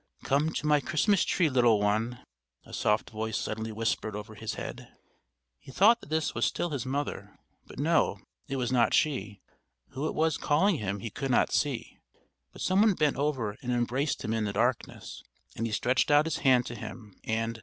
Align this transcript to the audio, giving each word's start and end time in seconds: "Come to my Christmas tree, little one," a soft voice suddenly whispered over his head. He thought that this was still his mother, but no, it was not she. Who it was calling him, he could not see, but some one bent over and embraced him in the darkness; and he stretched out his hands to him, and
"Come 0.23 0.49
to 0.53 0.65
my 0.65 0.79
Christmas 0.79 1.23
tree, 1.23 1.47
little 1.47 1.79
one," 1.79 2.25
a 2.65 2.73
soft 2.73 3.11
voice 3.11 3.37
suddenly 3.37 3.71
whispered 3.71 4.15
over 4.15 4.33
his 4.33 4.55
head. 4.55 4.87
He 5.59 5.71
thought 5.71 6.01
that 6.01 6.09
this 6.09 6.33
was 6.33 6.43
still 6.43 6.71
his 6.71 6.87
mother, 6.87 7.37
but 7.67 7.77
no, 7.77 8.17
it 8.47 8.55
was 8.55 8.71
not 8.71 8.95
she. 8.95 9.41
Who 9.89 10.07
it 10.07 10.15
was 10.15 10.37
calling 10.37 10.77
him, 10.77 11.01
he 11.01 11.11
could 11.11 11.29
not 11.29 11.53
see, 11.53 11.99
but 12.51 12.63
some 12.63 12.81
one 12.81 12.95
bent 12.95 13.17
over 13.17 13.57
and 13.61 13.71
embraced 13.71 14.23
him 14.23 14.33
in 14.33 14.45
the 14.45 14.53
darkness; 14.53 15.21
and 15.55 15.67
he 15.67 15.71
stretched 15.71 16.09
out 16.09 16.25
his 16.25 16.37
hands 16.39 16.65
to 16.69 16.75
him, 16.75 17.15
and 17.23 17.59